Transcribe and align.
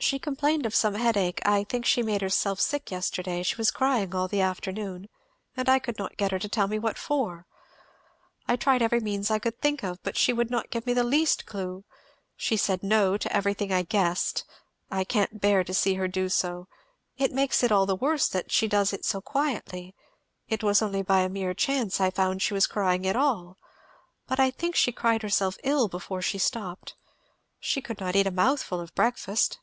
"She 0.00 0.20
complained 0.20 0.64
of 0.64 0.76
some 0.76 0.94
headache 0.94 1.40
I 1.44 1.64
think 1.64 1.84
she 1.84 2.04
made 2.04 2.22
herself 2.22 2.60
sick 2.60 2.90
yesterday 2.92 3.42
she 3.42 3.56
was 3.56 3.72
crying 3.72 4.14
all 4.14 4.28
the 4.28 4.40
afternoon, 4.40 5.08
and 5.56 5.68
I 5.68 5.80
could 5.80 5.98
not 5.98 6.16
get 6.16 6.30
her 6.30 6.38
to 6.38 6.48
tell 6.48 6.68
me 6.68 6.78
what 6.78 6.96
for. 6.96 7.46
I 8.46 8.54
tried 8.54 8.80
every 8.80 9.00
means 9.00 9.28
I 9.28 9.40
could 9.40 9.60
think 9.60 9.82
of, 9.82 10.00
but 10.04 10.16
she 10.16 10.32
would 10.32 10.52
not 10.52 10.70
give 10.70 10.86
me 10.86 10.92
the 10.92 11.02
least 11.02 11.46
clue 11.46 11.84
she 12.36 12.56
said 12.56 12.84
'no' 12.84 13.16
to 13.18 13.36
everything 13.36 13.72
I 13.72 13.82
guessed 13.82 14.44
I 14.88 15.02
can't 15.02 15.40
bear 15.40 15.64
to 15.64 15.74
see 15.74 15.94
her 15.94 16.06
do 16.06 16.28
so 16.28 16.68
it 17.18 17.32
makes 17.32 17.64
it 17.64 17.72
all 17.72 17.84
the 17.84 17.96
worse 17.96 18.34
she 18.46 18.68
does 18.68 18.92
it 18.92 19.04
so 19.04 19.20
quietly 19.20 19.96
it 20.48 20.62
was 20.62 20.80
only 20.80 21.02
by 21.02 21.20
a 21.22 21.28
mere 21.28 21.54
chance 21.54 22.00
I 22.00 22.10
found 22.10 22.40
she 22.40 22.54
was 22.54 22.68
crying 22.68 23.04
at 23.04 23.16
all, 23.16 23.58
but 24.28 24.38
I 24.38 24.52
think 24.52 24.76
she 24.76 24.92
cried 24.92 25.22
herself 25.22 25.58
ill 25.64 25.88
before 25.88 26.22
she 26.22 26.38
stopped. 26.38 26.94
She 27.58 27.82
could 27.82 27.98
not 27.98 28.14
eat 28.14 28.28
a 28.28 28.30
mouthful 28.30 28.78
of 28.80 28.94
breakfast." 28.94 29.58